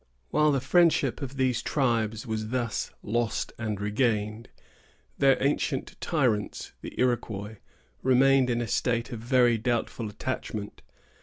While 0.31 0.51
the 0.51 0.59
friendship 0.59 1.21
of 1.21 1.37
these 1.37 1.61
tribes 1.61 2.25
was 2.25 2.47
thus 2.49 2.89
lost 3.03 3.53
and 3.59 3.79
regained, 3.79 4.49
their 5.19 5.37
ancient 5.39 5.95
tyrants, 6.01 6.73
the 6.81 6.99
Iroquois, 6.99 7.57
remained 8.01 8.49
in 8.49 8.61
a 8.61 8.67
state 8.67 9.11
of 9.11 9.19
very 9.19 9.59
doubtful 9.59 10.09
attachment. 10.09 10.81